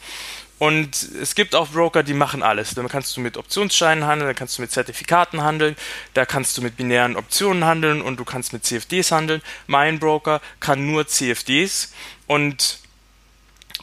[0.58, 2.76] Und es gibt auch Broker, die machen alles.
[2.76, 5.76] Da kannst du mit Optionsscheinen handeln, da kannst du mit Zertifikaten handeln,
[6.14, 9.42] da kannst du mit binären Optionen handeln und du kannst mit CFDs handeln.
[9.66, 11.94] Mein Broker kann nur CFDs
[12.28, 12.80] und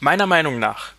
[0.01, 0.93] meiner Meinung nach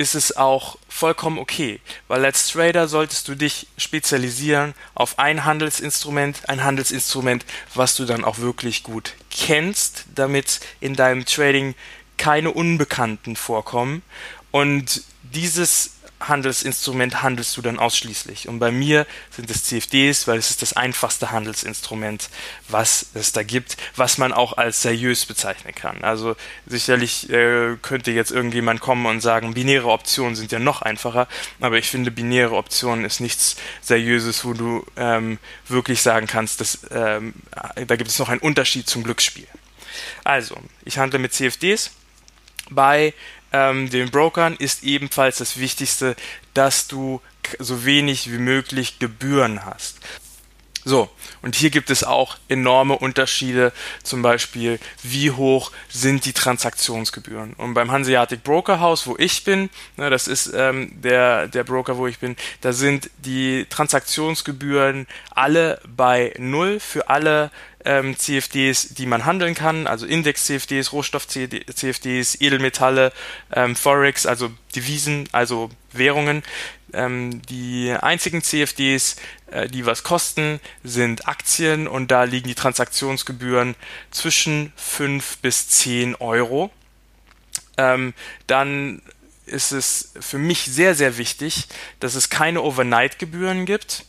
[0.00, 6.48] ist es auch vollkommen okay, weil als Trader solltest du dich spezialisieren auf ein Handelsinstrument,
[6.48, 11.74] ein Handelsinstrument, was du dann auch wirklich gut kennst, damit in deinem Trading
[12.16, 14.02] keine Unbekannten vorkommen.
[14.50, 18.46] Und dieses Handelsinstrument handelst du dann ausschließlich.
[18.48, 22.28] Und bei mir sind es CFDs, weil es ist das einfachste Handelsinstrument,
[22.68, 26.02] was es da gibt, was man auch als seriös bezeichnen kann.
[26.04, 31.26] Also sicherlich äh, könnte jetzt irgendjemand kommen und sagen, binäre Optionen sind ja noch einfacher,
[31.60, 36.80] aber ich finde, binäre Optionen ist nichts Seriöses, wo du ähm, wirklich sagen kannst, dass,
[36.90, 37.34] ähm,
[37.74, 39.46] da gibt es noch einen Unterschied zum Glücksspiel.
[40.24, 41.92] Also, ich handle mit CFDs.
[42.70, 43.14] Bei
[43.52, 46.16] ähm, den Brokern ist ebenfalls das Wichtigste,
[46.54, 47.20] dass du
[47.58, 49.98] so wenig wie möglich Gebühren hast.
[50.82, 51.10] So,
[51.42, 53.72] und hier gibt es auch enorme Unterschiede,
[54.02, 57.52] zum Beispiel, wie hoch sind die Transaktionsgebühren.
[57.52, 61.98] Und beim Hanseatic Broker House, wo ich bin, ne, das ist ähm, der, der Broker,
[61.98, 67.50] wo ich bin, da sind die Transaktionsgebühren alle bei null für alle
[67.84, 73.12] ähm, CFDs, die man handeln kann, also Index-CFDs, Rohstoff-CFDs, Edelmetalle,
[73.52, 76.42] ähm, Forex, also Devisen, also Währungen.
[76.92, 79.16] Ähm, die einzigen CFDs,
[79.50, 83.76] äh, die was kosten, sind Aktien und da liegen die Transaktionsgebühren
[84.10, 86.70] zwischen 5 bis 10 Euro.
[87.76, 88.12] Ähm,
[88.46, 89.02] dann
[89.46, 91.66] ist es für mich sehr, sehr wichtig,
[91.98, 94.04] dass es keine Overnight-Gebühren gibt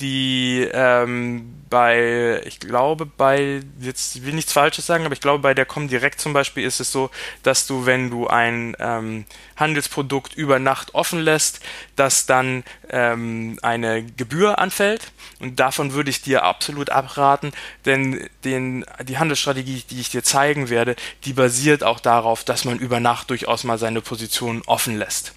[0.00, 5.54] die ähm, bei, ich glaube, bei, jetzt will nichts Falsches sagen, aber ich glaube, bei
[5.54, 7.10] der Comdirect zum Beispiel ist es so,
[7.44, 9.24] dass du, wenn du ein ähm,
[9.56, 11.60] Handelsprodukt über Nacht offen lässt,
[11.94, 15.12] dass dann ähm, eine Gebühr anfällt.
[15.38, 17.52] Und davon würde ich dir absolut abraten,
[17.84, 22.78] denn den, die Handelsstrategie, die ich dir zeigen werde, die basiert auch darauf, dass man
[22.78, 25.34] über Nacht durchaus mal seine Position offen lässt.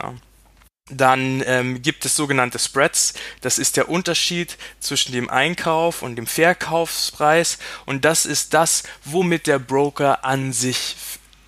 [0.00, 0.14] Ja.
[0.90, 3.14] Dann ähm, gibt es sogenannte Spreads.
[3.40, 7.58] Das ist der Unterschied zwischen dem Einkauf und dem Verkaufspreis.
[7.86, 10.96] Und das ist das, womit der Broker an sich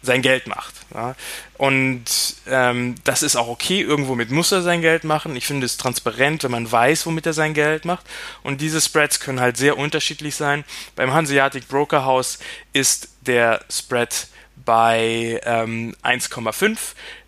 [0.01, 0.75] sein Geld macht.
[0.95, 1.15] Ja.
[1.59, 2.05] Und
[2.47, 3.83] ähm, das ist auch okay.
[3.83, 5.37] Irgendwomit muss er sein Geld machen.
[5.37, 8.07] Ich finde es transparent, wenn man weiß, womit er sein Geld macht.
[8.43, 10.65] Und diese Spreads können halt sehr unterschiedlich sein.
[10.95, 12.39] Beim Hanseatic Broker House
[12.73, 14.29] ist der Spread
[14.65, 16.79] bei ähm, 1,5.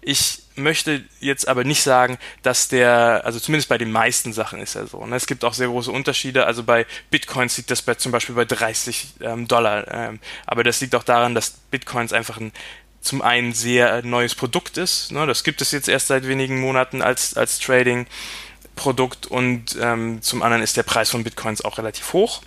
[0.01, 4.75] Ich möchte jetzt aber nicht sagen, dass der, also zumindest bei den meisten Sachen ist
[4.75, 5.05] er so.
[5.07, 5.17] Ne?
[5.17, 6.47] Es gibt auch sehr große Unterschiede.
[6.47, 9.87] Also bei Bitcoins liegt das bei zum Beispiel bei 30 ähm, Dollar.
[9.93, 12.53] Ähm, aber das liegt auch daran, dass Bitcoins einfach ein
[13.01, 15.13] zum einen sehr neues Produkt ist.
[15.13, 15.27] Ne?
[15.27, 20.63] Das gibt es jetzt erst seit wenigen Monaten als, als Trading-Produkt und ähm, zum anderen
[20.63, 22.43] ist der Preis von Bitcoins auch relativ hoch.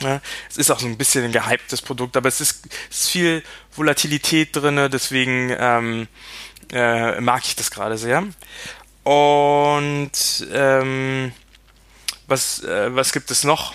[0.00, 3.42] Ja, es ist auch so ein bisschen ein gehyptes Produkt, aber es ist, ist viel
[3.74, 6.08] Volatilität drin, deswegen ähm,
[6.72, 8.24] äh, mag ich das gerade sehr.
[9.04, 10.10] Und
[10.52, 11.32] ähm,
[12.26, 13.74] was, äh, was gibt es noch?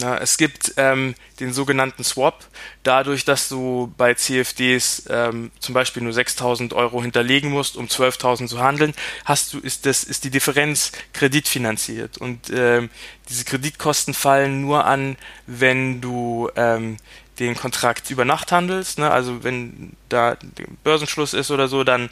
[0.00, 2.44] Na, es gibt ähm, den sogenannten Swap.
[2.84, 8.46] Dadurch, dass du bei CFDs ähm, zum Beispiel nur 6.000 Euro hinterlegen musst, um 12.000
[8.46, 12.90] zu handeln, hast du ist das ist die Differenz kreditfinanziert und ähm,
[13.28, 15.16] diese Kreditkosten fallen nur an,
[15.46, 16.98] wenn du ähm,
[17.38, 18.98] den Kontrakt über Nacht handelst.
[18.98, 19.10] Ne?
[19.10, 20.36] Also wenn da
[20.84, 22.10] Börsenschluss ist oder so, dann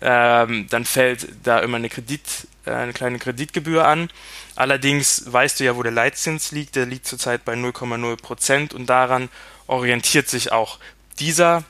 [0.00, 4.10] ähm, dann fällt da immer eine Kredit äh, eine kleine Kreditgebühr an.
[4.54, 6.76] Allerdings weißt du ja, wo der Leitzins liegt.
[6.76, 9.28] Der liegt zurzeit bei 0,0 Prozent und daran
[9.66, 10.78] orientiert sich auch
[11.18, 11.64] dieser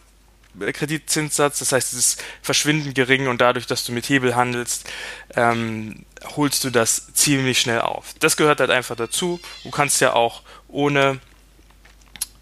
[0.58, 1.58] Kreditzinssatz.
[1.60, 4.88] Das heißt, es ist verschwindend gering und dadurch, dass du mit Hebel handelst,
[5.34, 6.04] ähm,
[6.36, 8.14] holst du das ziemlich schnell auf.
[8.20, 9.40] Das gehört halt einfach dazu.
[9.62, 11.20] Du kannst ja auch ohne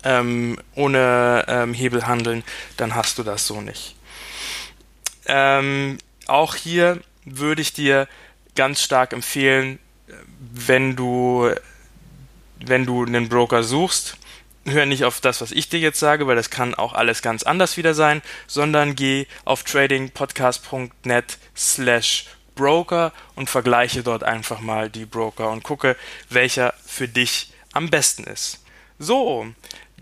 [0.07, 2.45] ähm, ohne ähm, Hebel handeln,
[2.77, 3.97] dann hast du das so nicht.
[5.27, 8.07] Ähm, auch hier würde ich dir
[8.55, 9.81] ganz stark empfehlen,
[10.39, 11.51] wenn du,
[12.65, 14.17] wenn du einen Broker suchst,
[14.65, 17.43] hör nicht auf das, was ich dir jetzt sage, weil das kann auch alles ganz
[17.43, 25.05] anders wieder sein, sondern geh auf tradingpodcast.net slash Broker und vergleiche dort einfach mal die
[25.05, 25.97] Broker und gucke,
[26.31, 28.65] welcher für dich am besten ist.
[28.99, 29.47] So,